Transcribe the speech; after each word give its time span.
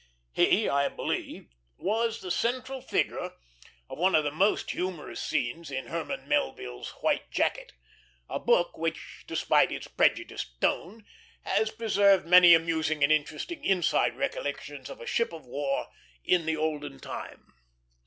He, 0.31 0.67
I 0.67 0.89
believe, 0.89 1.49
was 1.77 2.21
the 2.21 2.31
central 2.31 2.81
figure 2.81 3.19
of 3.87 3.99
one 3.99 4.15
of 4.15 4.23
the 4.23 4.31
most 4.31 4.71
humorous 4.71 5.21
scenes 5.21 5.69
in 5.69 5.89
Herman 5.89 6.27
Melville's 6.27 6.89
White 7.01 7.29
Jacket, 7.29 7.71
a 8.27 8.39
book 8.39 8.75
which, 8.79 9.25
despite 9.27 9.71
its 9.71 9.87
prejudiced 9.87 10.59
tone, 10.59 11.05
has 11.43 11.69
preserved 11.69 12.25
many 12.25 12.55
amusing 12.55 13.03
and 13.03 13.11
interesting 13.11 13.63
inside 13.63 14.15
recollections 14.17 14.89
of 14.89 14.99
a 14.99 15.05
ship 15.05 15.31
of 15.31 15.45
war 15.45 15.89
of 16.33 16.45
the 16.45 16.57
olden 16.57 16.99
time. 16.99 17.53